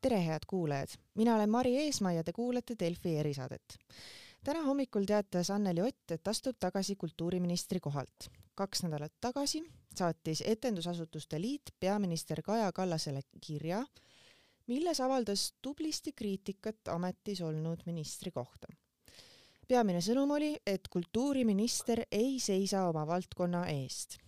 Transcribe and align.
tere, 0.00 0.26
head 0.26 0.46
kuulajad! 0.46 0.88
mina 1.14 1.34
olen 1.34 1.50
Mari 1.50 1.76
Eesmaa 1.76 2.12
ja 2.12 2.24
te 2.24 2.32
kuulate 2.32 2.74
Delfi 2.78 3.16
erisaadet. 3.16 3.78
täna 4.44 4.62
hommikul 4.62 5.04
teatas 5.04 5.50
Anneli 5.50 5.82
Ott, 5.82 6.10
et 6.10 6.28
astub 6.28 6.56
tagasi 6.60 6.96
kultuuriministri 6.96 7.80
kohalt. 7.80 8.30
kaks 8.54 8.82
nädalat 8.82 9.12
tagasi 9.20 9.62
saatis 9.98 10.42
Etendusasutuste 10.46 11.40
Liit 11.40 11.62
peaminister 11.80 12.42
Kaja 12.42 12.72
Kallasele 12.72 13.20
kirja, 13.46 13.84
milles 14.66 15.00
avaldas 15.00 15.54
tublisti 15.62 16.12
kriitikat 16.12 16.88
ametis 16.88 17.40
olnud 17.40 17.84
ministri 17.86 18.30
kohta. 18.30 18.66
peamine 19.68 20.00
sõnum 20.00 20.30
oli, 20.30 20.56
et 20.66 20.88
kultuuriminister 20.88 22.02
ei 22.12 22.40
seisa 22.40 22.88
oma 22.88 23.06
valdkonna 23.06 23.66
eest 23.66 24.18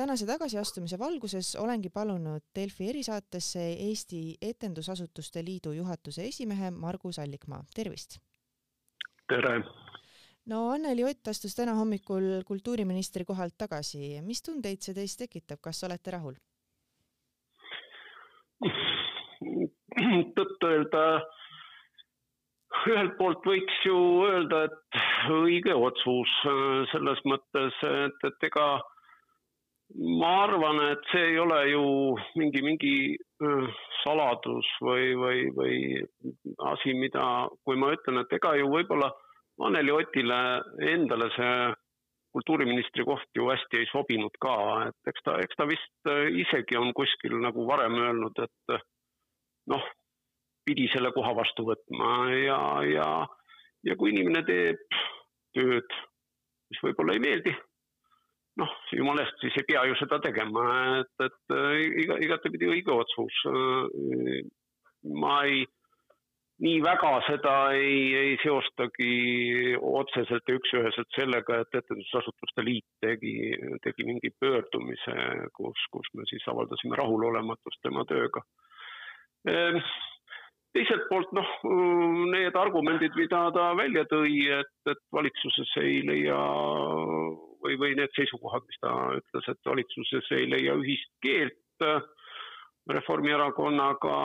tänase 0.00 0.24
tagasiastumise 0.26 0.96
valguses 0.98 1.48
olengi 1.60 1.90
palunud 1.92 2.44
Delfi 2.56 2.86
erisaatesse 2.88 3.60
Eesti 3.86 4.20
Etendusasutuste 4.42 5.42
Liidu 5.44 5.72
juhatuse 5.76 6.24
esimehe 6.24 6.70
Margus 6.70 7.18
Allikmaa, 7.18 7.64
tervist! 7.74 8.16
tere! 9.28 9.58
no 10.46 10.60
Anneli 10.70 11.04
Ott 11.04 11.28
astus 11.28 11.56
täna 11.58 11.74
hommikul 11.76 12.28
kultuuriministri 12.48 13.26
kohalt 13.28 13.58
tagasi, 13.58 14.22
mis 14.24 14.40
tundeid 14.46 14.80
see 14.80 14.96
teis 14.96 15.16
tekitab, 15.20 15.60
kas 15.66 15.84
olete 15.84 16.14
rahul? 16.14 16.38
tõtt-öelda 20.38 21.02
ühelt 22.86 23.12
poolt 23.18 23.44
võiks 23.50 23.84
ju 23.84 23.98
öelda, 24.30 24.62
et 24.70 25.02
õige 25.36 25.76
otsus 25.76 26.32
selles 26.94 27.20
mõttes, 27.34 27.84
et, 27.90 28.26
et 28.30 28.48
ega 28.48 28.70
ma 29.98 30.30
arvan, 30.44 30.78
et 30.92 31.10
see 31.10 31.32
ei 31.32 31.38
ole 31.38 31.58
ju 31.70 31.82
mingi, 32.38 32.62
mingi 32.62 32.94
saladus 34.02 34.68
või, 34.84 35.12
või, 35.18 35.42
või 35.56 35.76
asi, 36.70 36.94
mida, 36.94 37.24
kui 37.66 37.78
ma 37.80 37.92
ütlen, 37.96 38.22
et 38.22 38.32
ega 38.38 38.54
ju 38.58 38.70
võib-olla 38.70 39.10
Anneli 39.60 39.92
Otile 39.92 40.40
endale 40.88 41.28
see 41.34 41.54
kultuuriministri 42.32 43.04
koht 43.04 43.26
ju 43.36 43.48
hästi 43.50 43.80
ei 43.80 43.88
sobinud 43.90 44.36
ka, 44.40 44.56
et 44.88 45.10
eks 45.10 45.24
ta, 45.26 45.34
eks 45.42 45.58
ta 45.58 45.66
vist 45.68 46.12
isegi 46.44 46.78
on 46.78 46.94
kuskil 46.96 47.34
nagu 47.42 47.66
varem 47.68 47.98
öelnud, 47.98 48.38
et 48.40 48.76
noh, 49.72 49.88
pidi 50.64 50.86
selle 50.94 51.10
koha 51.16 51.34
vastu 51.36 51.66
võtma 51.66 52.12
ja, 52.36 52.60
ja, 52.86 53.08
ja 53.84 53.98
kui 53.98 54.14
inimene 54.14 54.44
teeb 54.46 55.00
tööd, 55.56 55.98
mis 56.70 56.84
võib-olla 56.86 57.18
ei 57.18 57.24
meeldi 57.26 57.56
noh, 58.60 58.72
jumala 58.94 59.24
eest, 59.24 59.40
siis 59.42 59.58
ei 59.60 59.66
pea 59.68 59.84
ju 59.88 59.98
seda 60.00 60.20
tegema, 60.24 60.64
et, 61.00 61.26
et 61.26 61.58
iga, 62.04 62.18
igatepidi 62.26 62.70
õige 62.74 62.94
otsus. 62.94 63.42
ma 65.20 65.36
ei, 65.48 65.62
nii 66.60 66.80
väga 66.84 67.12
seda 67.24 67.54
ei, 67.72 68.02
ei 68.20 68.34
seostagi 68.42 69.12
otseselt 69.80 70.48
ja 70.48 70.58
üks-üheselt 70.58 71.16
sellega, 71.16 71.62
et 71.62 71.80
Etendusasutuste 71.80 72.64
Liit 72.66 72.88
tegi, 73.00 73.34
tegi 73.84 74.04
mingi 74.04 74.32
pöördumise, 74.40 75.16
kus, 75.56 75.88
kus 75.94 76.12
me 76.14 76.28
siis 76.28 76.44
avaldasime 76.52 77.00
rahulolematust 77.00 77.80
tema 77.86 78.04
tööga 78.08 78.44
teiselt 80.76 81.06
poolt 81.10 81.30
noh, 81.34 81.50
need 82.30 82.56
argumendid, 82.58 83.14
mida 83.18 83.46
ta 83.54 83.70
välja 83.78 84.04
tõi, 84.10 84.44
et, 84.60 84.74
et 84.90 85.00
valitsuses 85.14 85.72
ei 85.82 86.00
leia 86.06 86.38
või, 87.64 87.76
või 87.80 87.96
need 87.98 88.12
seisukohad, 88.16 88.64
mis 88.68 88.80
ta 88.82 88.94
ütles, 89.18 89.50
et 89.52 89.70
valitsuses 89.72 90.30
ei 90.36 90.48
leia 90.50 90.76
ühist 90.78 91.12
keelt 91.24 91.86
äh, 91.86 92.00
Reformierakonnaga. 92.90 94.16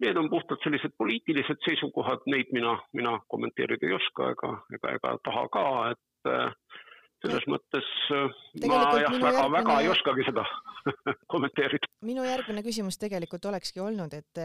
Need 0.00 0.16
on 0.16 0.30
puhtalt 0.32 0.62
sellised 0.64 0.94
poliitilised 0.96 1.60
seisukohad, 1.66 2.22
neid 2.32 2.52
mina, 2.56 2.78
mina 2.96 3.18
kommenteerida 3.28 3.88
ei 3.88 3.96
oska 3.98 4.30
ega, 4.32 4.54
ega, 4.76 4.94
ega 4.96 5.16
taha 5.26 5.42
ka, 5.52 5.64
et 5.92 6.30
äh, 6.30 6.78
selles 7.20 7.44
mõttes 7.52 7.88
äh, 8.16 8.38
tegelikult 8.62 8.94
ma 8.94 9.02
jah, 9.02 9.12
väga 9.12 9.32
järgmine..., 9.34 9.52
väga 9.58 9.78
ei 9.82 9.90
oskagi 9.92 10.26
seda 10.30 10.46
kommenteerida. 11.34 11.90
minu 12.08 12.24
järgmine 12.24 12.64
küsimus 12.64 12.96
tegelikult 13.02 13.50
olekski 13.52 13.84
olnud, 13.84 14.16
et 14.16 14.44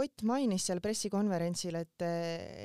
Ott 0.00 0.26
mainis 0.26 0.66
seal 0.66 0.82
pressikonverentsil, 0.82 1.78
et, 1.84 2.08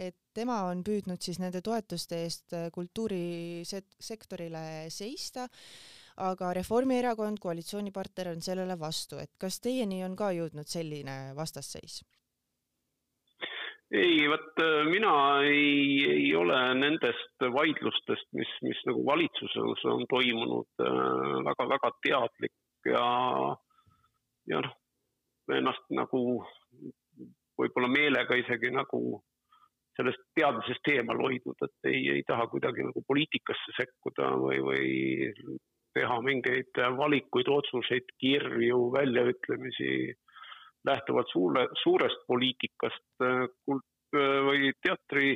et 0.09 0.18
tema 0.35 0.62
on 0.69 0.84
püüdnud 0.85 1.22
siis 1.23 1.40
nende 1.41 1.62
toetuste 1.66 2.23
eest 2.25 2.56
äh, 2.56 2.68
kultuurisektorile 2.75 4.66
seista, 4.94 5.47
aga 6.25 6.53
Reformierakond, 6.56 7.40
koalitsioonipartner, 7.44 8.34
on 8.34 8.44
sellele 8.44 8.78
vastu, 8.79 9.19
et 9.22 9.34
kas 9.41 9.59
teieni 9.63 10.03
on 10.07 10.16
ka 10.19 10.31
jõudnud 10.35 10.69
selline 10.72 11.18
vastasseis? 11.38 12.03
ei, 13.96 14.25
vot 14.28 14.62
äh, 14.63 14.84
mina 14.90 15.13
ei, 15.46 16.06
ei 16.09 16.29
ole 16.35 16.57
nendest 16.79 17.46
vaidlustest, 17.53 18.28
mis, 18.34 18.52
mis 18.66 18.81
nagu 18.90 19.06
valitsuses 19.06 19.85
on 19.91 20.07
toimunud 20.09 20.85
väga-väga 21.46 21.91
äh, 21.91 22.00
teadlik 22.03 22.90
ja, 22.90 23.06
ja 24.50 24.63
noh, 24.66 24.73
ennast 25.53 25.85
nagu 25.94 26.22
võib-olla 27.59 27.90
meelega 27.91 28.38
isegi 28.40 28.73
nagu 28.73 29.22
sellest 29.96 30.22
teadmisest 30.36 30.92
eemal 30.92 31.22
hoidnud, 31.24 31.66
et 31.68 31.90
ei, 31.92 32.02
ei 32.18 32.24
taha 32.28 32.48
kuidagi 32.52 32.84
nagu 32.84 33.04
poliitikasse 33.08 33.76
sekkuda 33.78 34.34
või, 34.42 34.60
või 34.66 35.58
teha 35.96 36.20
mingeid 36.26 36.82
valikuid, 36.98 37.50
otsuseid, 37.52 38.12
kirju, 38.20 38.80
väljaütlemisi 38.96 39.92
lähtuvalt 40.86 41.32
suure, 41.32 41.68
suurest 41.82 42.26
poliitikast 42.28 43.26
või 44.16 44.72
teatri 44.84 45.36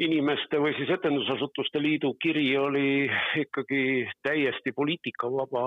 inimeste 0.00 0.58
või 0.62 0.72
siis 0.78 0.90
Etendusasutuste 0.94 1.82
Liidu 1.82 2.14
kiri 2.22 2.46
oli 2.56 3.10
ikkagi 3.42 4.08
täiesti 4.24 4.72
poliitikavaba. 4.72 5.64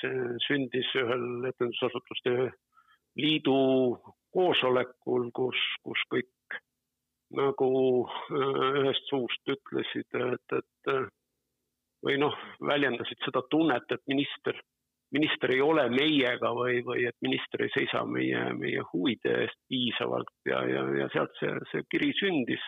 see 0.00 0.36
sündis 0.46 0.92
ühel 0.94 1.48
Etendusasutuste 1.50 2.52
Liidu 3.16 3.98
koosolekul, 4.30 5.30
kus, 5.34 5.58
kus 5.82 6.04
kõik 6.14 6.30
nagu 7.36 7.70
äh, 8.08 8.82
ühest 8.82 9.06
suust 9.10 9.54
ütlesid, 9.54 10.18
et, 10.18 10.56
et 10.58 10.92
äh, 10.92 11.06
või 12.04 12.18
noh, 12.20 12.34
väljendasid 12.64 13.20
seda 13.26 13.42
tunnet, 13.52 13.86
et 13.92 14.02
minister, 14.10 14.56
minister 15.14 15.52
ei 15.54 15.60
ole 15.62 15.86
meiega 15.92 16.52
või, 16.56 16.80
või 16.86 17.06
et 17.08 17.16
minister 17.22 17.64
ei 17.66 17.72
seisa 17.74 18.02
meie, 18.08 18.42
meie 18.56 18.84
huvide 18.92 19.36
eest 19.44 19.58
piisavalt 19.68 20.32
ja, 20.48 20.62
ja, 20.66 20.84
ja 21.02 21.08
sealt 21.14 21.36
see, 21.40 21.52
see 21.72 21.86
kiri 21.92 22.12
sündis. 22.18 22.64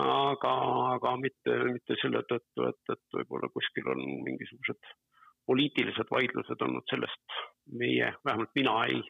aga, 0.00 0.52
aga 0.94 1.10
mitte, 1.20 1.56
mitte 1.68 1.96
selle 2.00 2.22
tõttu, 2.28 2.68
et, 2.68 2.92
et 2.92 3.18
võib-olla 3.18 3.50
kuskil 3.52 3.90
on 3.92 4.00
mingisugused 4.24 4.94
poliitilised 5.44 6.08
vaidlused 6.10 6.62
olnud, 6.64 6.86
sellest 6.88 7.36
meie, 7.76 8.14
vähemalt 8.24 8.54
mina 8.56 8.78
ei, 8.88 9.02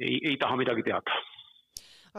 ei, 0.00 0.16
ei 0.30 0.36
taha 0.40 0.56
midagi 0.56 0.86
teada 0.88 1.20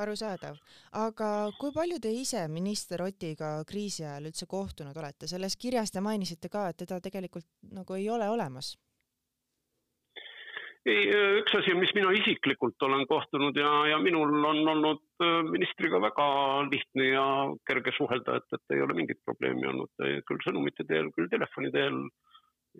arusaadav, 0.02 0.58
aga 1.02 1.30
kui 1.60 1.74
palju 1.76 2.00
te 2.04 2.12
ise 2.12 2.46
minister 2.52 3.04
Otiga 3.06 3.58
kriisi 3.68 4.04
ajal 4.06 4.32
üldse 4.32 4.48
kohtunud 4.50 4.98
olete, 4.98 5.30
selles 5.32 5.56
kirjas 5.60 5.94
te 5.94 6.04
mainisite 6.04 6.52
ka, 6.52 6.70
et 6.70 6.82
teda 6.84 7.00
tegelikult 7.04 7.48
nagu 7.76 7.96
ei 7.98 8.10
ole 8.10 8.30
olemas. 8.30 8.76
Ei, 10.86 11.08
üks 11.40 11.56
asi, 11.58 11.74
mis 11.74 11.90
mina 11.98 12.12
isiklikult 12.14 12.84
olen 12.86 13.08
kohtunud 13.10 13.56
ja, 13.58 13.70
ja 13.90 13.96
minul 13.98 14.30
on 14.46 14.60
olnud 14.70 15.00
äh, 15.18 15.40
ministriga 15.48 15.98
väga 16.04 16.28
lihtne 16.70 17.08
ja 17.08 17.24
kerge 17.66 17.94
suhelda, 17.98 18.36
et, 18.38 18.46
et 18.54 18.76
ei 18.76 18.84
ole 18.86 18.94
mingit 18.94 19.18
probleemi 19.26 19.66
olnud, 19.72 19.90
küll 20.30 20.44
sõnumite 20.46 20.86
teel, 20.86 21.10
küll 21.16 21.32
telefoni 21.32 21.72
teel 21.74 21.98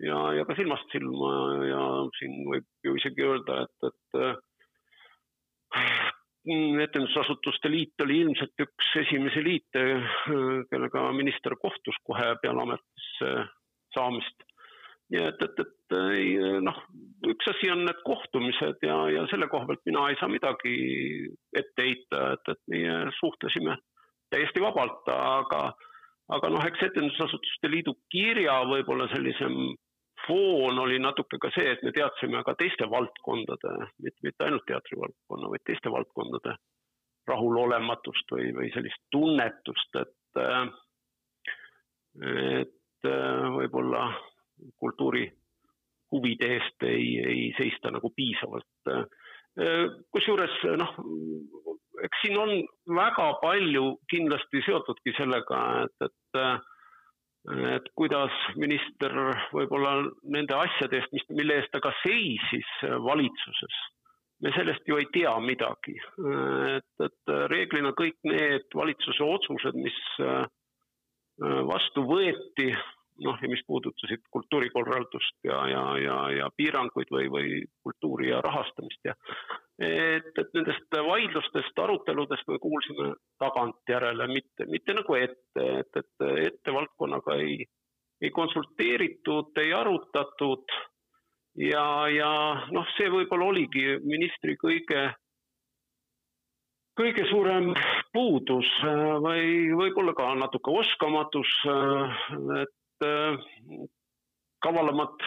ja, 0.06 0.20
ja 0.38 0.44
ka 0.46 0.54
silmast 0.54 0.94
silma 0.94 1.32
ja 1.66 1.80
siin 2.20 2.44
võib 2.46 2.68
ju 2.86 2.94
isegi 3.00 3.26
öelda, 3.26 3.64
et, 3.66 3.90
et 3.90 4.20
äh, 4.22 6.14
etendusasutuste 6.46 7.70
liit 7.70 8.02
oli 8.04 8.20
ilmselt 8.22 8.62
üks 8.62 8.90
esimesi 9.02 9.42
liite, 9.44 9.84
kellega 10.70 11.06
minister 11.16 11.56
kohtus 11.58 11.98
kohe 12.06 12.34
peale 12.42 12.62
ametisse 12.62 13.32
saamist. 13.94 14.44
nii 15.10 15.22
et, 15.22 15.42
et, 15.42 15.60
et 15.62 15.94
ei 16.18 16.30
noh, 16.66 16.78
üks 17.30 17.46
asi 17.52 17.68
on 17.70 17.84
need 17.86 18.00
kohtumised 18.06 18.80
ja, 18.82 18.96
ja 19.14 19.26
selle 19.30 19.46
koha 19.50 19.68
pealt 19.68 19.84
mina 19.86 20.08
ei 20.10 20.16
saa 20.18 20.30
midagi 20.30 20.72
ette 21.54 21.84
heita, 21.84 22.22
et, 22.34 22.50
et 22.54 22.62
meie 22.72 22.96
suhtlesime 23.20 23.76
täiesti 24.34 24.62
vabalt, 24.62 25.06
aga, 25.14 25.60
aga 26.34 26.50
noh, 26.50 26.66
eks 26.66 26.88
Etendusasutuste 26.88 27.70
Liidu 27.70 27.94
kirja 28.10 28.58
võib-olla 28.66 29.06
sellisem 29.14 29.76
foon 30.26 30.78
oli 30.78 30.98
natuke 31.02 31.38
ka 31.42 31.50
see, 31.54 31.70
et 31.72 31.82
me 31.86 31.92
teadsime 31.94 32.42
ka 32.46 32.54
teiste 32.58 32.88
valdkondade, 32.90 33.74
mitte, 34.02 34.44
ainult 34.44 34.66
teatrivaldkonna, 34.68 35.50
vaid 35.52 35.64
teiste 35.66 35.92
valdkondade 35.92 36.56
rahulolematust 37.26 38.30
või, 38.34 38.52
või 38.54 38.70
sellist 38.74 39.00
tunnetust, 39.10 39.98
et, 40.02 40.40
et 42.62 43.10
võib-olla 43.56 44.08
kultuuri 44.78 45.26
huvide 46.14 46.52
eest 46.56 46.86
ei, 46.86 47.08
ei 47.18 47.42
seista 47.58 47.90
nagu 47.90 48.12
piisavalt. 48.14 48.92
kusjuures 50.14 50.54
noh, 50.78 50.94
eks 52.06 52.22
siin 52.22 52.38
on 52.38 52.52
väga 52.94 53.26
palju 53.42 53.96
kindlasti 54.10 54.62
seotudki 54.66 55.16
sellega, 55.18 55.60
et, 55.86 56.08
et 56.08 56.40
et 57.46 57.86
kuidas 57.98 58.34
minister 58.58 59.12
võib-olla 59.54 59.98
nende 60.34 60.56
asjade 60.56 60.98
eest, 60.98 61.12
mis, 61.14 61.26
mille 61.38 61.60
eest 61.60 61.70
ta 61.74 61.80
ka 61.84 61.92
seisis 62.02 62.72
valitsuses, 63.04 63.76
me 64.42 64.52
sellest 64.56 64.88
ju 64.88 64.98
ei 65.00 65.06
tea 65.14 65.32
midagi. 65.44 65.94
et, 66.76 67.06
et 67.06 67.34
reeglina 67.52 67.94
kõik 67.96 68.18
need 68.26 68.66
valitsuse 68.74 69.24
otsused, 69.24 69.78
mis 69.78 70.00
vastu 71.70 72.02
võeti, 72.08 72.70
noh, 73.24 73.38
ja 73.40 73.48
mis 73.48 73.62
puudutasid 73.68 74.24
kultuurikorraldust 74.32 75.38
ja, 75.44 75.60
ja, 75.70 75.84
ja, 76.00 76.18
ja 76.40 76.50
piiranguid 76.56 77.12
või, 77.12 77.30
või 77.32 77.62
kultuuri 77.84 78.30
ja 78.32 78.42
rahastamist 78.44 79.08
ja 79.08 79.14
et, 79.78 80.30
et 80.40 80.54
nendest 80.56 80.96
vaidlustest, 81.08 81.78
aruteludest 81.78 82.48
me 82.48 82.58
kuulsime 82.62 83.10
tagantjärele, 83.42 84.28
mitte, 84.32 84.66
mitte 84.72 84.96
nagu 84.96 85.18
ette, 85.18 85.66
et, 85.82 86.00
et 86.00 86.26
ette 86.46 86.72
valdkonnaga 86.72 87.36
ei, 87.42 87.60
ei 88.22 88.30
konsulteeritud, 88.30 89.52
ei 89.60 89.74
arutatud. 89.76 90.76
Ja, 91.56 92.08
ja 92.12 92.30
noh, 92.72 92.88
see 92.96 93.08
võib-olla 93.12 93.52
oligi 93.52 93.96
ministri 94.04 94.58
kõige 94.60 95.06
kõige 96.96 97.24
suurem 97.28 97.70
puudus 98.12 98.68
või 99.24 99.72
võib-olla 99.76 100.14
ka 100.16 100.30
natuke 100.36 100.72
oskamatus, 100.80 101.50
et 102.60 103.06
kavalamad, 104.64 105.24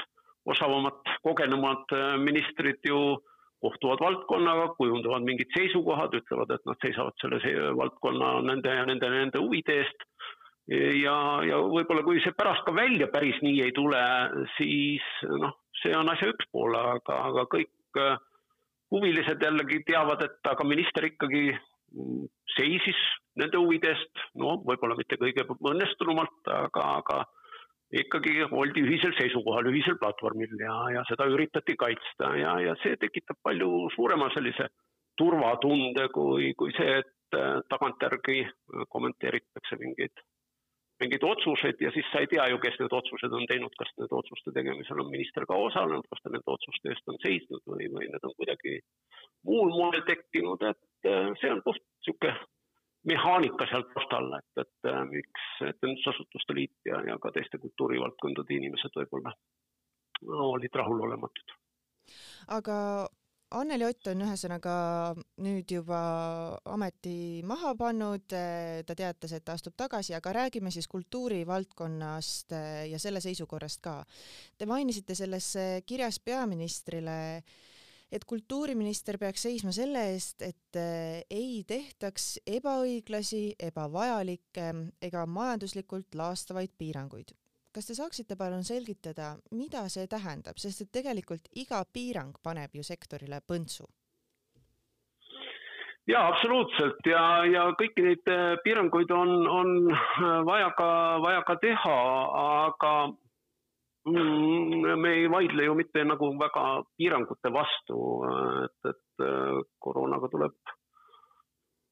osavamad, 0.49 1.01
kogenumad 1.25 1.93
ministrid 2.25 2.81
ju 2.89 3.19
kohtuvad 3.63 4.01
valdkonnaga, 4.03 4.73
kujundavad 4.77 5.25
mingid 5.27 5.51
seisukohad, 5.55 6.15
ütlevad, 6.21 6.53
et 6.55 6.67
nad 6.69 6.79
seisavad 6.83 7.15
selle 7.21 7.65
valdkonna 7.77 8.37
nende 8.47 8.75
ja 8.75 8.85
nende, 8.87 9.09
nende 9.11 9.41
huvide 9.43 9.81
eest. 9.83 10.05
ja, 10.69 11.15
ja 11.49 11.59
võib-olla 11.65 12.03
kui 12.05 12.21
see 12.23 12.35
pärast 12.37 12.63
ka 12.67 12.75
välja 12.75 13.09
päris 13.11 13.39
nii 13.41 13.63
ei 13.65 13.73
tule, 13.75 14.01
siis 14.57 15.05
noh, 15.41 15.55
see 15.81 15.95
on 15.97 16.11
asja 16.13 16.29
üks 16.29 16.45
pool, 16.53 16.77
aga, 16.77 17.21
aga 17.31 17.47
kõik 17.51 17.99
äh, 17.99 18.19
huvilised 18.93 19.41
jällegi 19.43 19.81
teavad, 19.87 20.21
et 20.25 20.51
aga 20.51 20.67
minister 20.67 21.09
ikkagi 21.09 21.49
mm, 21.51 22.29
seisis 22.55 23.01
nende 23.39 23.59
huvide 23.59 23.93
eest, 23.93 24.23
no 24.39 24.59
võib-olla 24.65 24.97
mitte 24.99 25.17
kõige 25.19 25.45
õnnestunumalt, 25.49 26.53
aga, 26.53 26.85
aga 27.01 27.23
ikkagi 27.91 28.43
oldi 28.51 28.83
ühisel 28.85 29.13
seisukohal, 29.17 29.69
ühisel 29.71 29.97
platvormil 30.01 30.51
ja, 30.61 30.75
ja 30.93 31.03
seda 31.09 31.25
üritati 31.31 31.75
kaitsta 31.79 32.33
ja, 32.37 32.55
ja 32.61 32.75
see 32.83 32.97
tekitab 33.01 33.39
palju 33.45 33.89
suurema 33.95 34.29
sellise 34.35 34.69
turvatunde 35.17 36.07
kui, 36.13 36.53
kui 36.59 36.73
see, 36.77 36.99
et 37.01 37.37
äh, 37.37 37.61
tagantjärgi 37.71 38.43
kommenteeritakse 38.93 39.79
mingeid, 39.81 40.21
mingeid 41.01 41.25
otsuseid 41.25 41.81
ja 41.83 41.91
siis 41.95 42.07
sa 42.11 42.21
ei 42.23 42.29
tea 42.31 42.45
ju, 42.53 42.59
kes 42.61 42.77
need 42.79 42.93
otsused 42.99 43.33
on 43.35 43.47
teinud, 43.49 43.73
kas 43.79 43.91
nende 43.97 44.15
otsuste 44.21 44.53
tegemisel 44.55 45.01
on 45.03 45.11
minister 45.11 45.47
ka 45.49 45.57
osalenud, 45.57 46.07
kas 46.11 46.23
ta 46.23 46.33
nende 46.35 46.55
otsuste 46.55 46.93
eest 46.93 47.11
on 47.11 47.19
seisnud 47.25 47.65
või, 47.65 47.89
või 47.95 48.07
need 48.13 48.29
on 48.29 48.37
kuidagi 48.37 48.77
muul 49.49 49.73
moel 49.73 50.05
tekkinud, 50.07 50.63
et 50.69 51.09
äh, 51.11 51.33
see 51.41 51.51
on 51.55 51.65
puht 51.65 51.81
niisugune 51.81 52.37
mehaanika 53.07 53.67
seal 53.69 53.85
taustal, 53.93 54.33
et, 54.39 54.49
äh, 54.58 54.58
miks 55.09 55.45
Etendusasutuste 55.67 56.55
Liit 56.57 56.89
ja, 56.89 57.01
ja 57.07 57.19
ka 57.21 57.31
teiste 57.35 57.59
kultuurivaldkondade 57.61 58.55
inimesed 58.55 58.95
võib-olla 59.01 59.33
no, 59.33 60.51
olid 60.55 60.75
rahulolematud. 60.81 61.55
aga 62.57 62.75
Anneli 63.57 63.87
Ott 63.87 64.05
on 64.11 64.19
ühesõnaga 64.21 64.73
nüüd 65.41 65.71
juba 65.73 65.99
ameti 66.69 67.41
maha 67.49 67.71
pannud, 67.79 68.27
ta 68.29 68.95
teatas, 68.97 69.33
et 69.33 69.45
ta 69.45 69.55
astub 69.57 69.73
tagasi, 69.73 70.13
aga 70.13 70.35
räägime 70.37 70.69
siis 70.69 70.85
kultuurivaldkonnast 70.91 72.53
äh, 72.53 72.83
ja 72.91 72.99
selle 73.01 73.23
seisukorrast 73.25 73.81
ka. 73.81 73.95
Te 74.57 74.69
mainisite 74.69 75.17
selles 75.17 75.49
kirjas 75.89 76.21
peaministrile 76.21 77.17
äh, 77.39 77.57
et 78.11 78.25
kultuuriminister 78.25 79.19
peaks 79.21 79.45
seisma 79.45 79.73
selle 79.75 80.01
eest, 80.13 80.41
et 80.41 80.79
äh, 80.79 81.19
ei 81.29 81.61
tehtaks 81.67 82.39
ebaõiglasi, 82.47 83.43
ebavajalikke 83.69 84.71
ega 85.09 85.25
majanduslikult 85.25 86.17
laastavaid 86.17 86.73
piiranguid. 86.77 87.35
kas 87.71 87.85
te 87.85 87.93
saaksite 87.93 88.35
palun 88.35 88.63
selgitada, 88.65 89.35
mida 89.51 89.83
see 89.93 90.07
tähendab, 90.09 90.57
sest 90.57 90.81
et 90.81 90.91
tegelikult 90.91 91.47
iga 91.55 91.83
piirang 91.93 92.33
paneb 92.43 92.73
ju 92.73 92.83
sektorile 92.83 93.41
põntsu? 93.45 93.85
jaa, 96.09 96.27
absoluutselt 96.27 97.05
ja, 97.05 97.45
ja 97.45 97.69
kõiki 97.77 98.03
neid 98.05 98.31
äh, 98.33 98.57
piiranguid 98.63 99.11
on, 99.13 99.33
on 99.47 99.73
äh, 99.93 100.39
vaja 100.45 100.71
ka, 100.77 100.89
vaja 101.21 101.43
ka 101.45 101.55
teha, 101.61 101.97
aga 102.65 102.93
me 104.05 105.13
ei 105.13 105.29
vaidle 105.31 105.65
ju 105.65 105.75
mitte 105.75 106.03
nagu 106.07 106.31
väga 106.39 106.83
piirangute 106.97 107.51
vastu, 107.53 107.97
et, 108.65 108.91
et 108.93 109.25
äh, 109.25 109.59
koroonaga 109.79 110.29
tuleb 110.31 110.55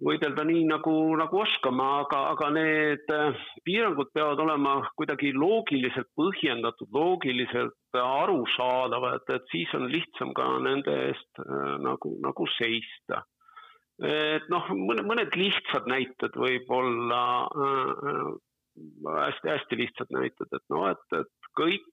võidelda 0.04 0.44
nii 0.46 0.64
nagu, 0.70 0.94
nagu 1.18 1.40
oskame, 1.42 1.84
aga, 2.04 2.20
aga 2.34 2.50
need 2.54 3.14
äh, 3.14 3.46
piirangud 3.66 4.12
peavad 4.14 4.40
olema 4.40 4.78
kuidagi 4.96 5.34
loogiliselt 5.34 6.10
põhjendatud, 6.18 6.90
loogiliselt 6.94 8.00
arusaadavad, 8.02 9.26
et 9.34 9.50
siis 9.52 9.74
on 9.78 9.90
lihtsam 9.92 10.34
ka 10.38 10.48
nende 10.64 10.94
eest 11.10 11.44
äh, 11.44 11.76
nagu, 11.84 12.16
nagu 12.24 12.48
seista. 12.58 13.26
et 13.98 14.46
noh, 14.54 14.68
mõned, 14.78 15.08
mõned 15.10 15.34
lihtsad 15.34 15.88
näited 15.90 16.36
võib-olla 16.38 17.22
hästi-hästi 19.26 19.80
lihtsad 19.80 20.12
näited, 20.14 20.52
et 20.54 20.66
noh, 20.70 20.86
et, 20.92 21.16
et 21.18 21.50
kõik 21.58 21.88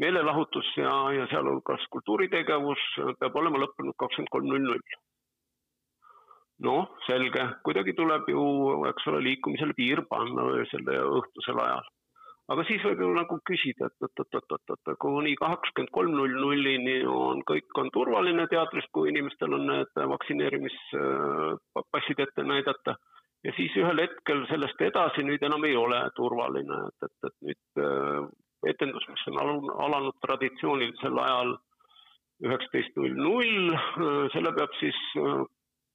meelelahutus 0.00 0.68
ja, 0.76 1.12
ja 1.16 1.26
sealhulgas 1.30 1.84
kultuuritegevus 1.90 2.82
peab 3.20 3.36
olema 3.40 3.58
lõppenud 3.62 3.94
kakskümmend 4.00 4.32
kolm 4.32 4.46
null 4.52 4.64
null. 4.70 4.84
noh, 6.66 6.84
selge, 7.04 7.42
kuidagi 7.68 7.92
tuleb 7.96 8.24
ju, 8.32 8.42
eks 8.88 9.04
ole, 9.10 9.18
liikumisele 9.26 9.74
piir 9.76 10.00
panna 10.08 10.42
öösel 10.56 10.84
ja 10.92 11.02
õhtusel 11.18 11.58
ajal. 11.64 11.86
aga 12.54 12.62
siis 12.68 12.82
võib 12.84 12.98
ju 13.02 13.08
nagu 13.16 13.34
küsida, 13.50 13.84
et 13.90 13.98
oot-oot-oot-oot, 14.08 14.84
kuni 15.02 15.32
kakskümmend 15.40 15.90
kolm 15.98 16.12
null 16.16 16.34
nullini 16.44 16.96
on, 17.08 17.36
kõik 17.50 17.70
on 17.82 17.88
turvaline 17.92 18.44
teatris, 18.52 18.86
kui 18.92 19.04
inimestel 19.12 19.50
on 19.58 19.64
need 19.72 19.92
vaktsineerimispassid 20.14 22.18
ette 22.24 22.42
näidata 22.44 22.92
ja 23.44 23.50
siis 23.56 23.72
ühel 23.80 23.98
hetkel 24.04 24.40
sellest 24.50 24.78
edasi 24.88 25.20
nüüd 25.24 25.42
enam 25.44 25.62
ei 25.68 25.76
ole 25.76 26.00
turvaline, 26.16 26.76
et, 26.88 26.98
et, 27.08 27.16
et 27.30 27.36
nüüd 27.48 27.70
etendus, 28.72 29.06
mis 29.10 29.26
on 29.30 29.38
alanud 29.86 30.16
traditsioonilisel 30.24 31.18
ajal 31.24 31.56
üheksateist 32.46 32.96
null 33.00 33.14
null, 33.16 33.76
selle 34.34 34.52
peab 34.56 34.74
siis 34.80 34.98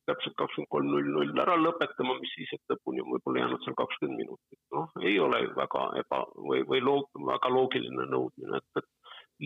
täpselt 0.09 0.35
kakskümmend 0.39 0.71
kolm 0.73 0.89
null 0.89 1.09
null 1.15 1.41
ära 1.43 1.55
lõpetama, 1.59 2.15
mis 2.19 2.31
siis, 2.35 2.49
et 2.55 2.73
lõpuni 2.73 3.03
on 3.03 3.11
võib-olla 3.13 3.43
jäänud 3.43 3.65
seal 3.65 3.77
kakskümmend 3.77 4.23
minutit. 4.23 4.59
noh, 4.75 4.89
ei 5.01 5.19
ole 5.19 5.43
ju 5.43 5.51
väga 5.57 5.83
eba- 6.01 6.25
või, 6.47 6.63
või 6.71 6.81
loog, 6.81 7.09
väga 7.27 7.51
loogiline 7.53 8.07
nõudmine, 8.09 8.57
et, 8.57 8.81
et 8.81 8.89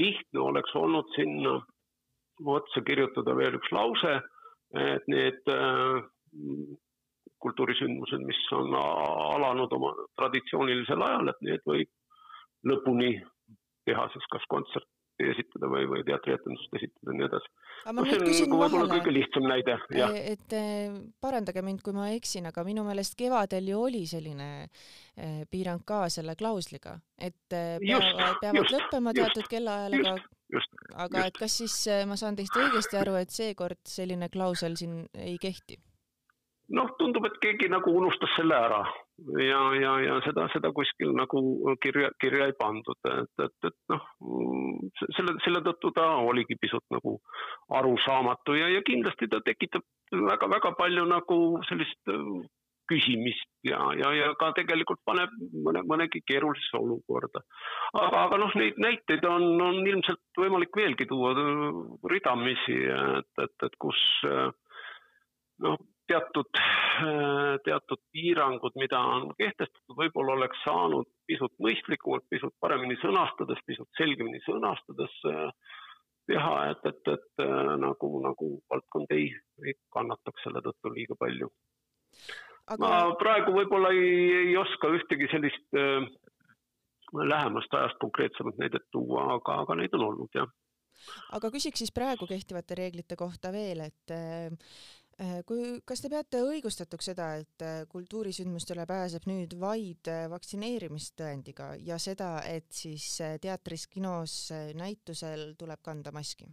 lihtne 0.01 0.45
oleks 0.49 0.75
olnud 0.75 1.11
sinna 1.15 1.57
otsa 2.55 2.83
kirjutada 2.87 3.35
veel 3.35 3.59
üks 3.59 3.71
lause, 3.75 4.15
et 4.75 5.05
need 5.11 5.51
äh, 5.51 5.99
kultuurisündmused, 7.43 8.23
mis 8.25 8.41
on 8.55 8.73
alanud 8.75 9.71
oma 9.75 9.93
traditsioonilisel 10.19 11.03
ajal, 11.05 11.31
et 11.31 11.45
need 11.45 11.63
võib 11.67 11.91
lõpuni 12.65 13.15
teha 13.85 14.05
siis 14.13 14.27
kas 14.33 14.45
kontserti 14.51 14.91
esitada 15.23 15.69
või, 15.71 15.85
või 15.87 16.01
teatrietendust 16.03 16.73
esitada 16.75 17.13
ja 17.13 17.17
nii 17.17 17.25
edasi. 17.29 17.51
no 17.95 18.03
see 18.03 18.17
on 18.17 18.25
nagu 18.27 18.57
võib-olla 18.59 18.87
kõige 18.97 19.13
lihtsam 19.15 19.47
näide, 19.47 19.77
jah. 19.95 20.11
E, 20.11 20.33
et 20.35 20.55
parandage 21.23 21.63
mind, 21.63 21.83
kui 21.85 21.95
ma 21.95 22.09
eksin, 22.15 22.49
aga 22.49 22.65
minu 22.67 22.83
meelest 22.87 23.15
kevadel 23.19 23.71
ju 23.71 23.79
oli 23.87 24.03
selline 24.11 24.49
e, 24.65 25.29
piirang 25.51 25.85
ka 25.87 26.05
selle 26.11 26.35
klausliga, 26.39 26.97
et 27.15 27.55
e, 27.55 27.63
peavad, 27.85 28.41
peavad 28.41 28.61
just, 28.63 28.75
lõppema 28.75 29.15
teatud 29.15 29.45
just, 29.45 29.53
kellaajal, 29.53 29.97
aga 30.01 30.15
just, 30.57 30.77
aga 30.91 31.23
just. 31.23 31.31
et 31.31 31.41
kas 31.45 31.57
siis 31.63 31.79
ma 32.11 32.19
saan 32.19 32.35
teist 32.35 32.59
õigesti 32.59 32.99
aru, 32.99 33.15
et 33.21 33.31
seekord 33.31 33.79
selline 33.87 34.29
klausel 34.33 34.75
siin 34.79 35.05
ei 35.15 35.39
kehti? 35.39 35.79
noh, 36.75 36.91
tundub, 36.99 37.23
et 37.29 37.39
keegi 37.39 37.71
nagu 37.71 37.93
unustas 38.01 38.35
selle 38.35 38.57
ära 38.57 38.83
ja, 39.39 39.61
ja, 39.81 39.93
ja 40.03 40.17
seda, 40.25 40.47
seda 40.53 40.71
kuskil 40.75 41.13
nagu 41.15 41.41
kirja, 41.83 42.09
kirja 42.21 42.49
ei 42.49 42.57
pandud, 42.59 42.99
et, 43.11 43.45
et, 43.45 43.69
et 43.69 43.77
noh, 43.93 44.03
selle, 45.15 45.37
selle 45.45 45.63
tõttu 45.65 45.93
ta 45.95 46.09
oligi 46.23 46.57
pisut 46.59 46.83
nagu 46.93 47.17
arusaamatu 47.79 48.57
ja, 48.59 48.69
ja 48.73 48.83
kindlasti 48.85 49.29
ta 49.31 49.41
tekitab 49.45 49.85
väga-väga 50.11 50.75
palju 50.77 51.07
nagu 51.09 51.39
sellist 51.69 52.13
küsimist 52.89 53.47
ja, 53.65 53.79
ja, 53.97 54.11
ja 54.13 54.27
ka 54.37 54.51
tegelikult 54.57 54.99
paneb 55.07 55.31
mõne, 55.65 55.81
mõnegi 55.89 56.21
keerulisesse 56.27 56.77
olukorda. 56.77 57.41
aga, 57.93 58.27
aga 58.27 58.37
noh, 58.43 58.53
neid 58.59 58.77
näiteid 58.83 59.25
on, 59.25 59.47
on 59.61 59.81
ilmselt 59.87 60.21
võimalik 60.37 60.75
veelgi 60.77 61.07
tuua 61.09 61.33
ridamisi, 62.11 62.77
et, 62.85 63.31
et, 63.41 63.55
et 63.65 63.79
kus 63.81 64.03
noh, 65.65 65.79
teatud, 66.07 66.59
teatud 67.65 68.01
piirangud, 68.13 68.77
mida 68.81 68.99
on 68.99 69.31
kehtestatud, 69.39 69.95
võib-olla 69.97 70.35
oleks 70.37 70.61
saanud 70.63 71.09
pisut 71.27 71.53
mõistlikumalt, 71.63 72.27
pisut 72.29 72.53
paremini 72.61 72.97
sõnastades, 73.01 73.61
pisut 73.65 73.89
selgemini 73.97 74.41
sõnastades 74.45 75.15
teha, 76.29 76.55
et, 76.71 76.85
et, 76.89 77.13
et 77.13 77.45
nagu, 77.81 78.11
nagu 78.21 78.51
valdkond 78.71 79.13
ei, 79.17 79.29
ei 79.65 79.77
kannataks 79.93 80.45
selle 80.45 80.61
tõttu 80.65 80.93
liiga 80.93 81.17
palju 81.19 81.51
aga.... 82.69 82.81
ma 82.81 83.15
praegu 83.19 83.55
võib-olla 83.55 83.91
ei, 83.95 84.11
ei 84.41 84.57
oska 84.59 84.91
ühtegi 84.95 85.29
sellist 85.31 85.79
äh, 85.79 86.05
lähemast 87.15 87.73
ajast 87.73 87.99
konkreetsemat 88.01 88.59
näidet 88.61 88.87
tuua, 88.91 89.27
aga, 89.37 89.61
aga 89.63 89.79
neid 89.79 89.93
on 89.97 90.07
olnud, 90.09 90.31
jah. 90.35 90.49
aga 91.37 91.51
küsiks 91.53 91.83
siis 91.83 91.93
praegu 91.95 92.27
kehtivate 92.29 92.77
reeglite 92.79 93.17
kohta 93.19 93.53
veel, 93.55 93.85
et 93.87 94.15
äh, 94.15 94.49
kui, 95.47 95.79
kas 95.87 96.01
te 96.03 96.11
peate 96.11 96.41
õigustatuks 96.43 97.11
seda, 97.11 97.29
et 97.39 97.63
äh, 97.63 97.85
kultuurisündmustele 97.91 98.83
pääseb 98.89 99.29
nüüd 99.29 99.55
vaid 99.61 100.11
äh, 100.11 100.25
vaktsineerimistõendiga 100.31 101.71
ja 101.79 101.99
seda, 102.01 102.41
et 102.43 102.67
siis 102.75 103.07
teatris, 103.41 103.87
kinos, 103.87 104.51
näitusel 104.75 105.53
tuleb 105.59 105.79
kanda 105.85 106.11
maski? 106.15 106.51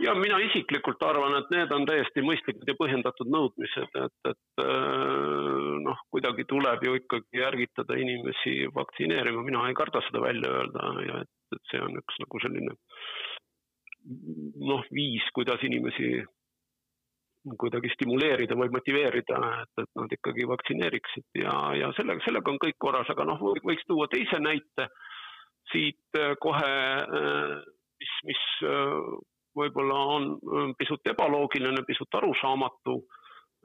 ja 0.00 0.12
mina 0.14 0.38
isiklikult 0.44 1.00
arvan, 1.08 1.38
et 1.38 1.52
need 1.54 1.70
on 1.72 1.86
täiesti 1.88 2.24
mõistlikud 2.24 2.68
ja 2.68 2.76
põhjendatud 2.76 3.30
nõudmised, 3.32 3.94
et, 4.02 4.16
et 4.32 4.64
äh, 4.64 5.70
noh, 5.86 6.02
kuidagi 6.12 6.44
tuleb 6.48 6.84
ju 6.84 6.98
ikkagi 7.00 7.44
ärgitada 7.48 7.96
inimesi 8.00 8.68
vaktsineerima, 8.76 9.44
mina 9.46 9.64
ei 9.68 9.76
karda 9.78 10.04
seda 10.08 10.24
välja 10.24 10.52
öelda 10.60 10.90
ja 11.06 11.22
et, 11.24 11.32
et 11.56 11.72
see 11.72 11.80
on 11.84 11.96
üks 12.00 12.20
nagu 12.24 12.42
selline 12.44 12.76
noh, 14.70 14.84
viis, 14.94 15.24
kuidas 15.34 15.64
inimesi 15.66 16.20
kuidagi 17.60 17.92
stimuleerida 17.94 18.56
või 18.58 18.72
motiveerida, 18.74 19.38
et, 19.62 19.84
et 19.84 19.90
nad 20.00 20.12
ikkagi 20.18 20.48
vaktsineeriksid 20.50 21.40
ja, 21.42 21.54
ja 21.78 21.92
sellega, 21.98 22.24
sellega 22.26 22.52
on 22.52 22.58
kõik 22.62 22.78
korras, 22.82 23.10
aga 23.12 23.28
noh, 23.28 23.44
võiks 23.62 23.86
tuua 23.86 24.08
teise 24.12 24.40
näite 24.42 24.90
siit 25.70 26.18
äh, 26.18 26.34
kohe, 26.42 26.74
äh, 27.06 27.56
mis, 28.02 28.18
mis 28.28 28.44
võib-olla 29.56 30.00
on 30.16 30.74
pisut 30.78 31.12
ebaloogiline, 31.12 31.84
pisut 31.88 32.18
arusaamatu. 32.20 32.96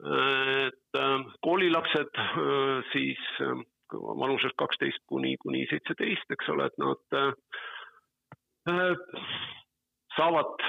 et 0.02 0.98
äh, 0.98 1.24
koolilapsed 1.46 2.16
äh, 2.18 2.80
siis 2.92 3.20
äh, 3.44 3.60
vanuses 3.92 4.54
kaksteist 4.58 4.98
kuni, 5.06 5.36
kuni 5.38 5.66
seitseteist, 5.70 6.30
eks 6.32 6.48
ole, 6.48 6.66
et 6.66 6.78
nad 6.82 6.98
saavad 10.16 10.64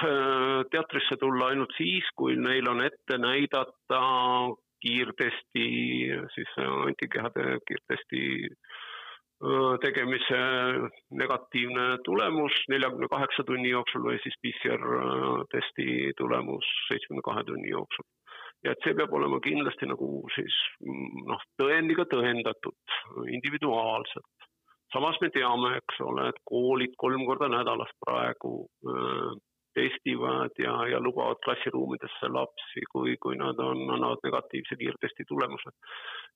teatrisse 0.72 1.16
tulla 1.20 1.52
ainult 1.52 1.72
siis, 1.76 2.06
kui 2.16 2.36
neil 2.36 2.68
on 2.70 2.82
ette 2.84 3.18
näidata 3.20 4.00
kiirtesti, 4.84 5.66
siis 6.34 6.56
antikehade 6.64 7.58
kiirtesti 7.68 8.24
tegemise 9.82 10.40
negatiivne 11.10 11.86
tulemus 12.04 12.52
neljakümne 12.72 13.08
kaheksa 13.10 13.44
tunni 13.44 13.72
jooksul 13.72 14.04
või 14.06 14.18
siis 14.22 14.36
PCR 14.40 14.84
testi 15.52 16.12
tulemus 16.16 16.68
seitsmekümne 16.88 17.24
kahe 17.28 17.44
tunni 17.44 17.72
jooksul. 17.72 18.06
ja 18.64 18.72
et 18.72 18.84
see 18.84 18.94
peab 18.96 19.12
olema 19.12 19.40
kindlasti 19.44 19.86
nagu 19.90 20.06
siis 20.34 20.54
noh, 21.28 21.42
tõendiga 21.60 22.06
tõendatud 22.08 22.94
individuaalselt. 23.36 24.46
Samas 24.94 25.18
me 25.22 25.30
teame, 25.34 25.76
eks 25.80 26.00
ole, 26.06 26.28
et 26.30 26.38
koolid 26.48 26.94
kolm 27.00 27.26
korda 27.28 27.50
nädalas 27.52 27.92
praegu 28.04 28.54
testivad 29.74 30.54
ja, 30.58 30.74
ja 30.88 31.00
lubavad 31.00 31.40
klassiruumidesse 31.44 32.28
lapsi, 32.30 32.84
kui, 32.92 33.16
kui 33.22 33.36
nad 33.38 33.58
on, 33.62 33.82
annavad 33.96 34.22
negatiivse 34.24 34.76
kiirtesti 34.80 35.26
tulemuse. 35.28 35.72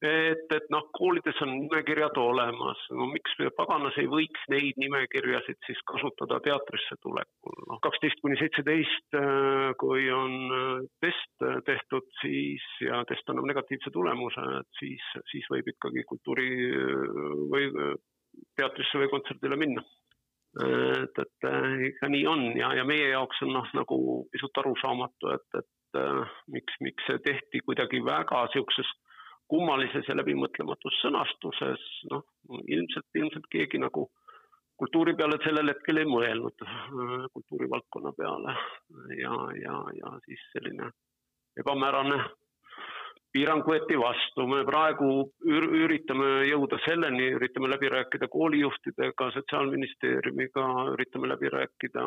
et, 0.02 0.46
et 0.58 0.66
noh, 0.74 0.88
koolides 0.98 1.40
on 1.42 1.52
nimekirjad 1.54 2.18
olemas, 2.22 2.82
no 2.98 3.08
miks 3.12 3.34
paganas 3.56 3.98
ei 4.02 4.10
võiks 4.10 4.44
neid 4.52 4.78
nimekirjasid 4.82 5.58
siis 5.66 5.80
kasutada 5.90 6.40
teatrisse 6.44 6.98
tulekul, 7.02 7.58
noh 7.70 7.82
kaksteist 7.86 8.22
kuni 8.22 8.38
seitseteist, 8.42 9.08
äh, 9.18 9.70
kui 9.82 10.10
on 10.14 10.36
äh, 10.58 10.84
test 11.04 11.48
tehtud, 11.66 12.06
siis 12.22 12.66
ja 12.84 13.02
test 13.10 13.30
annab 13.30 13.50
negatiivse 13.50 13.94
tulemuse, 13.94 14.46
et 14.60 14.82
siis, 14.82 15.10
siis 15.32 15.50
võib 15.52 15.74
ikkagi 15.74 16.06
kultuuri 16.10 16.52
või 17.50 17.66
teatrisse 18.56 19.00
või 19.00 19.10
kontserdile 19.12 19.58
minna. 19.60 19.84
Et, 20.58 21.18
et 21.22 21.46
äh, 21.46 21.74
ikka 21.90 22.08
nii 22.10 22.24
on 22.26 22.44
ja, 22.58 22.72
ja 22.78 22.84
meie 22.88 23.10
jaoks 23.12 23.42
on 23.44 23.52
noh, 23.54 23.66
nagu 23.76 23.98
pisut 24.32 24.62
arusaamatu, 24.62 25.34
et, 25.34 25.58
et 25.60 26.00
äh, 26.00 26.38
miks, 26.54 26.78
miks 26.80 27.04
see 27.06 27.20
tehti 27.26 27.60
kuidagi 27.66 28.00
väga 28.04 28.46
siukses 28.54 28.88
kummalises 29.48 30.08
ja 30.08 30.16
läbimõtlematus 30.16 30.96
sõnastuses, 31.04 31.84
noh 32.10 32.24
ilmselt, 32.64 33.06
ilmselt 33.20 33.46
keegi 33.52 33.80
nagu 33.80 34.08
kultuuri 34.78 35.14
peale 35.18 35.38
sellel 35.44 35.72
hetkel 35.72 36.00
ei 36.00 36.08
mõelnud, 36.08 36.64
äh, 36.64 37.14
kultuurivaldkonna 37.36 38.14
peale. 38.16 38.56
Ja, 39.20 39.36
ja, 39.60 39.78
ja 40.00 40.16
siis 40.26 40.42
selline 40.56 40.90
ebamäärane 41.60 42.22
piirang 43.32 43.66
võeti 43.66 43.96
vastu, 44.00 44.46
me 44.50 44.62
praegu 44.66 45.28
üritame 45.46 46.48
jõuda 46.48 46.78
selleni, 46.86 47.32
üritame 47.36 47.70
läbi 47.70 47.90
rääkida 47.92 48.28
koolijuhtidega, 48.32 49.30
Sotsiaalministeeriumiga, 49.36 50.64
üritame 50.94 51.30
läbi 51.34 51.52
rääkida 51.52 52.06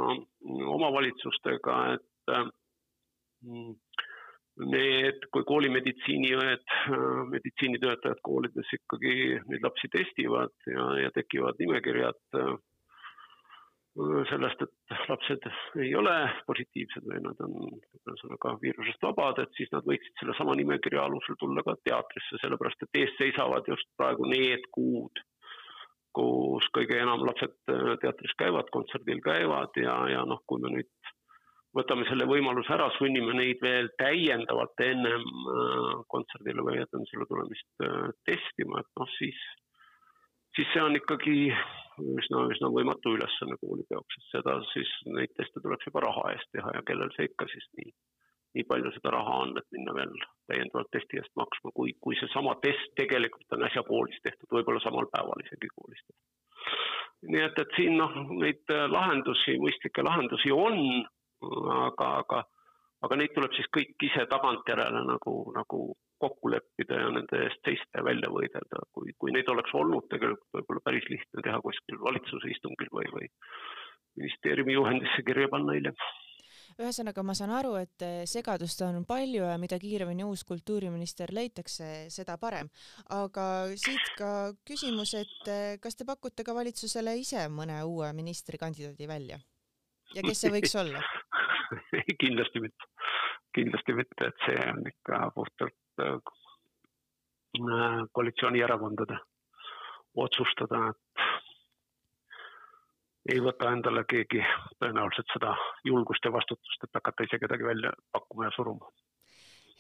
omavalitsustega, 0.76 1.78
et 1.98 2.36
mm, 3.46 3.76
need, 4.72 5.30
kui 5.34 5.46
koolimeditsiiniõed, 5.48 6.76
meditsiinitöötajad 7.32 8.20
koolides 8.26 8.74
ikkagi 8.80 9.16
neid 9.48 9.64
lapsi 9.66 9.90
testivad 9.94 10.54
ja, 10.68 10.90
ja 11.06 11.14
tekivad 11.16 11.62
nimekirjad 11.62 12.20
sellest, 14.30 14.62
et 14.64 15.00
lapsed 15.10 15.48
ei 15.84 15.92
ole 16.00 16.14
positiivsed 16.48 17.04
või 17.08 17.20
nad 17.26 17.42
on 17.44 17.58
ühesõnaga 17.76 18.54
viirusest 18.62 19.04
vabad, 19.04 19.42
et 19.44 19.52
siis 19.58 19.72
nad 19.74 19.88
võiksid 19.88 20.16
sellesama 20.22 20.56
nimekirja 20.56 21.04
alusel 21.04 21.36
tulla 21.40 21.64
ka 21.68 21.76
teatrisse, 21.84 22.40
sellepärast 22.40 22.86
et 22.86 23.02
ees 23.02 23.12
seisavad 23.18 23.68
just 23.68 23.90
praegu 24.00 24.30
need 24.32 24.64
kuud, 24.72 25.20
kus 26.16 26.68
kõige 26.76 27.02
enam 27.04 27.26
lapsed 27.28 27.56
äh, 27.72 27.96
teatris 28.04 28.36
käivad, 28.40 28.72
kontserdil 28.72 29.20
käivad 29.24 29.76
ja, 29.80 29.98
ja 30.12 30.24
noh, 30.28 30.40
kui 30.48 30.64
me 30.64 30.72
nüüd 30.78 31.12
võtame 31.76 32.08
selle 32.08 32.28
võimaluse 32.28 32.72
ära, 32.76 32.90
sunnime 32.98 33.36
neid 33.36 33.60
veel 33.64 33.92
täiendavalt 34.00 34.88
ennem 34.88 35.28
äh, 35.28 35.94
kontserdile 36.12 36.64
või 36.68 36.80
etendusele 36.84 37.28
tulemist 37.28 37.88
äh, 37.88 38.12
testima, 38.28 38.84
et 38.84 38.92
noh, 39.00 39.12
siis 39.20 39.40
siis 40.56 40.68
see 40.74 40.84
on 40.84 40.96
ikkagi 41.00 41.52
üsna, 42.22 42.46
üsna 42.54 42.70
võimatu 42.74 43.16
ülesanne 43.18 43.58
koolide 43.62 43.96
jaoks, 43.98 44.18
et 44.18 44.30
seda 44.36 44.58
siis, 44.72 44.92
neid 45.10 45.34
teste 45.38 45.64
tuleks 45.64 45.88
juba 45.90 46.04
raha 46.06 46.32
eest 46.36 46.50
teha 46.56 46.74
ja 46.78 46.84
kellel 46.88 47.12
see 47.16 47.30
ikka 47.30 47.48
siis 47.52 47.68
nii, 47.80 47.94
nii 48.58 48.68
palju 48.70 48.94
seda 48.98 49.14
raha 49.16 49.38
on, 49.46 49.56
et 49.62 49.68
minna 49.76 49.96
veel 49.98 50.14
täiendavalt 50.52 50.92
testi 50.96 51.22
eest 51.22 51.34
maksma, 51.40 51.74
kui, 51.78 51.96
kui 52.04 52.18
seesama 52.20 52.58
test 52.66 52.94
tegelikult 53.00 53.58
on 53.58 53.68
äsja 53.68 53.84
koolis 53.88 54.22
tehtud, 54.26 54.50
võib-olla 54.52 54.84
samal 54.84 55.10
päeval 55.14 55.46
isegi 55.46 55.72
koolis 55.76 56.04
tehtud. 56.06 56.80
nii 57.34 57.44
et, 57.48 57.62
et 57.66 57.78
siin 57.78 57.98
noh, 58.02 58.18
neid 58.42 58.76
lahendusi, 58.96 59.58
mõistlikke 59.62 60.04
lahendusi 60.06 60.52
on, 60.56 61.06
aga, 61.42 62.10
aga, 62.24 62.44
aga 63.06 63.18
neid 63.18 63.34
tuleb 63.36 63.54
siis 63.58 63.70
kõik 63.76 64.08
ise 64.08 64.26
tagantjärele 64.32 65.04
nagu, 65.10 65.36
nagu 65.56 65.82
kokku 66.22 66.52
leppida 66.54 67.00
ja 67.02 67.12
nende 67.16 67.46
eest 67.48 67.62
seista 67.66 68.02
ja 68.02 68.06
välja 68.06 68.30
võidelda, 68.30 68.84
kui, 68.96 69.14
kui 69.18 69.34
neid 69.34 69.50
oleks 69.50 69.74
olnud 69.78 70.10
tegelikult 70.12 70.60
võib-olla 70.60 70.84
päris 70.86 71.08
lihtne 71.10 71.46
teha 71.46 71.62
kuskil 71.66 72.02
valitsuse 72.02 72.52
istungil 72.54 72.92
või, 72.94 73.08
või 73.16 73.30
ministeeriumi 74.22 74.76
juhendisse 74.78 75.26
kirja 75.26 75.50
panna 75.52 75.78
hiljem. 75.78 75.98
Ühesõnaga, 76.82 77.24
ma 77.26 77.34
saan 77.36 77.52
aru, 77.52 77.74
et 77.82 78.04
segadust 78.30 78.80
on 78.86 79.02
palju 79.08 79.44
ja 79.44 79.58
mida 79.60 79.80
kiiremini 79.82 80.24
uus 80.24 80.46
kultuuriminister 80.48 81.34
leitakse, 81.36 81.90
seda 82.14 82.38
parem. 82.40 82.70
aga 83.10 83.46
siit 83.76 84.14
ka 84.18 84.54
küsimus, 84.68 85.14
et 85.20 85.52
kas 85.84 86.00
te 86.00 86.08
pakute 86.08 86.46
ka 86.48 86.56
valitsusele 86.56 87.18
ise 87.20 87.44
mõne 87.52 87.82
uue 87.84 88.14
ministrikandidaadi 88.16 89.10
välja? 89.10 89.42
Ja 90.16 90.24
kes 90.24 90.44
see 90.44 90.54
võiks 90.54 90.76
olla 90.80 91.04
kindlasti 92.22 92.64
mitte, 92.64 92.92
kindlasti 93.56 93.98
mitte, 93.98 94.32
et 94.32 94.48
see 94.48 94.70
on 94.72 94.88
ikka 94.92 95.24
puhtalt 95.36 95.78
Äh, 97.60 98.08
koalitsioonierakondade 98.12 99.18
otsustada, 100.16 100.78
et 100.90 101.24
ei 103.34 103.42
võta 103.44 103.74
endale 103.76 104.06
keegi 104.08 104.40
tõenäoliselt 104.80 105.28
seda 105.34 105.52
julgust 105.84 106.24
ja 106.26 106.32
vastutust, 106.32 106.86
et 106.88 106.96
hakata 106.96 107.28
ise 107.28 107.40
kedagi 107.44 107.68
välja 107.68 107.92
pakkuma 108.12 108.48
ja 108.48 108.54
suruma. 108.56 108.88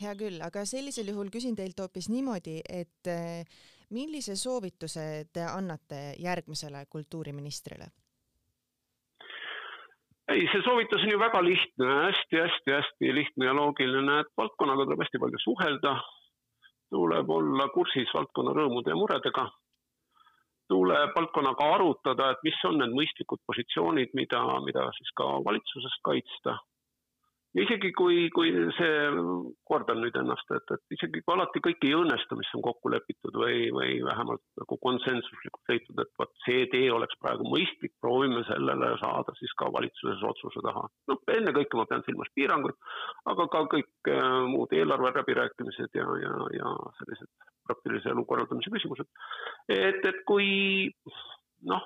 hea 0.01 0.15
küll, 0.19 0.41
aga 0.43 0.65
sellisel 0.65 1.07
juhul 1.13 1.29
küsin 1.31 1.55
teilt 1.55 1.79
hoopis 1.79 2.09
niimoodi, 2.09 2.59
et 2.69 3.07
eh, 3.07 3.45
millise 3.89 4.35
soovituse 4.35 5.25
te 5.33 5.47
annate 5.47 6.15
järgmisele 6.19 6.85
kultuuriministrile? 6.89 7.87
Ei, 10.31 10.47
see 10.51 10.63
soovitus 10.65 11.03
on 11.05 11.11
ju 11.11 11.19
väga 11.19 11.41
lihtne 11.43 11.87
hästi,, 11.87 12.39
hästi-hästi-hästi 12.39 13.13
lihtne 13.15 13.47
ja 13.49 13.55
loogiline, 13.55 14.19
et 14.23 14.31
valdkonnaga 14.37 14.85
tuleb 14.87 15.03
hästi 15.03 15.21
palju 15.23 15.41
suhelda, 15.43 15.95
tuleb 16.95 17.29
olla 17.37 17.67
kursis 17.75 18.13
valdkonna 18.15 18.55
rõõmude 18.57 18.93
ja 18.93 18.99
muredega, 18.99 19.47
tuleb 20.71 21.15
valdkonnaga 21.15 21.69
arutada, 21.75 22.31
et 22.31 22.43
mis 22.47 22.59
on 22.69 22.79
need 22.79 22.95
mõistlikud 22.95 23.43
positsioonid, 23.47 24.13
mida, 24.17 24.43
mida 24.67 24.87
siis 24.97 25.11
ka 25.19 25.27
valitsusest 25.47 26.03
kaitsta 26.07 26.57
ja 27.55 27.63
isegi 27.65 27.91
kui, 27.97 28.29
kui 28.35 28.51
see, 28.77 28.91
kordan 29.67 29.99
nüüd 30.03 30.15
ennast, 30.21 30.47
et, 30.55 30.73
et 30.75 30.95
isegi 30.95 31.21
kui 31.21 31.33
alati 31.35 31.61
kõik 31.63 31.83
ei 31.87 31.93
õnnestu, 31.97 32.37
mis 32.39 32.51
on 32.57 32.63
kokku 32.65 32.91
lepitud 32.93 33.35
või, 33.41 33.67
või 33.75 33.97
vähemalt 34.05 34.43
nagu 34.61 34.77
konsensuslikult 34.85 35.73
leitud, 35.73 35.99
et 36.03 36.11
vot 36.21 36.31
see 36.45 36.65
tee 36.71 36.87
oleks 36.95 37.19
praegu 37.21 37.47
mõistlik, 37.51 37.93
proovime 38.03 38.45
sellele 38.47 38.93
saada 39.03 39.35
siis 39.39 39.53
ka 39.59 39.67
valitsuses 39.75 40.23
otsuse 40.31 40.63
taha. 40.63 40.87
noh, 41.11 41.23
ennekõike 41.35 41.79
ma 41.79 41.87
pean 41.89 42.05
silmas 42.07 42.31
piiranguid, 42.37 42.77
aga 43.33 43.47
ka 43.51 43.65
kõik 43.75 44.11
äh, 44.13 44.27
muud 44.51 44.75
eelarve 44.75 45.11
läbirääkimised 45.19 45.99
ja, 45.99 46.07
ja, 46.23 46.35
ja 46.55 46.75
sellised 46.99 47.49
praktilise 47.67 48.13
elu 48.13 48.23
korraldamise 48.29 48.71
küsimused. 48.73 49.09
et, 49.67 50.05
et 50.07 50.23
kui 50.29 50.87
noh, 51.67 51.83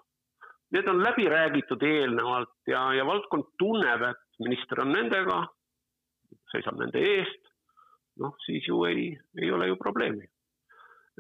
need 0.76 0.88
on 0.92 1.02
läbi 1.04 1.26
räägitud 1.32 1.84
eelnevalt 1.84 2.54
ja, 2.70 2.86
ja 2.94 3.06
valdkond 3.08 3.50
tunneb, 3.62 4.06
et 4.12 4.25
minister 4.44 4.82
on 4.84 4.94
nendega, 4.96 5.42
seisab 6.52 6.80
nende 6.80 7.02
eest, 7.02 7.52
noh, 8.22 8.36
siis 8.46 8.68
ju 8.68 8.84
ei, 8.90 9.10
ei 9.42 9.52
ole 9.52 9.70
ju 9.72 9.78
probleemi. 9.82 10.28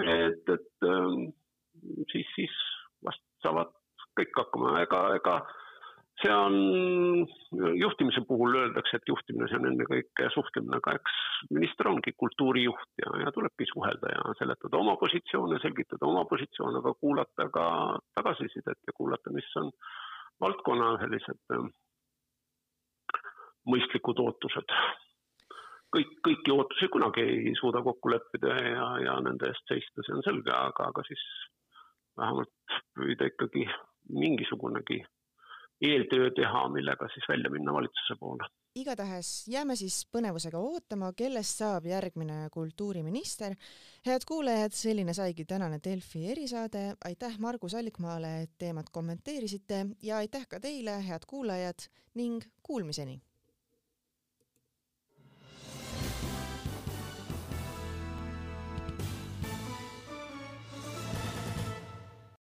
et, 0.03 0.49
et 0.51 0.87
ähm, 0.87 1.29
siis, 2.11 2.27
siis 2.35 2.55
vast 3.05 3.23
saavad 3.43 3.71
kõik 4.19 4.35
hakkama, 4.35 4.73
ega, 4.83 4.99
ega 5.15 5.35
see 6.21 6.31
on, 6.31 6.55
juhtimise 7.75 8.23
puhul 8.27 8.55
öeldakse, 8.55 8.99
et 8.99 9.09
juhtimine, 9.11 9.47
see 9.51 9.59
on 9.59 9.67
ennekõike 9.71 10.29
suhtlemine, 10.33 10.79
aga 10.79 10.95
eks 10.99 11.17
minister 11.51 11.89
ongi 11.91 12.13
kultuurijuht 12.17 13.03
ja, 13.03 13.11
ja 13.25 13.33
tulebki 13.35 13.67
suhelda 13.71 14.13
ja 14.13 14.35
seletada 14.39 14.79
oma 14.79 14.95
positsioone, 15.01 15.59
selgitada 15.63 16.07
oma 16.07 16.23
positsioone, 16.29 16.79
aga 16.79 16.95
kuulata 16.99 17.49
ka 17.57 17.65
tagasisidet 18.19 18.79
ja 18.87 18.95
kuulata, 18.95 19.33
mis 19.35 19.49
on 19.61 19.71
valdkonna 20.43 20.95
sellised 21.03 21.55
ähm, 21.55 21.71
mõistlikud 23.69 24.19
ootused. 24.21 24.77
kõik, 25.95 26.15
kõiki 26.27 26.51
ootusi 26.51 26.87
kunagi 26.91 27.21
ei 27.23 27.53
suuda 27.59 27.81
kokku 27.83 28.11
leppida 28.11 28.55
ja, 28.59 28.87
ja 29.05 29.19
nende 29.23 29.47
eest 29.47 29.69
seista, 29.71 30.03
see 30.03 30.15
on 30.17 30.23
selge, 30.25 30.51
aga, 30.51 30.89
aga 30.91 31.03
siis 31.07 31.23
vähemalt 32.19 32.79
püüda 32.95 33.29
ikkagi 33.31 33.67
mingisugunegi 34.09 34.99
eeltöö 35.81 36.29
teha, 36.31 36.69
millega 36.69 37.07
siis 37.13 37.25
välja 37.29 37.49
minna 37.49 37.73
valitsuse 37.73 38.15
poole. 38.19 38.47
igatahes 38.75 39.47
jääme 39.47 39.75
siis 39.75 40.01
põnevusega 40.11 40.59
ootama, 40.59 41.11
kellest 41.13 41.61
saab 41.63 41.85
järgmine 41.85 42.49
kultuuriminister. 42.51 43.55
head 44.05 44.27
kuulajad, 44.27 44.71
selline 44.71 45.13
saigi 45.13 45.45
tänane 45.45 45.79
Delfi 45.83 46.31
erisaade. 46.31 46.95
aitäh 47.05 47.39
Margus 47.39 47.75
Allikmaale, 47.75 48.41
et 48.41 48.51
teemat 48.57 48.89
kommenteerisite 48.91 49.85
ja 50.03 50.17
aitäh 50.17 50.47
ka 50.47 50.59
teile, 50.59 51.07
head 51.07 51.27
kuulajad 51.27 51.87
ning 52.15 52.43
kuulmiseni 52.63 53.21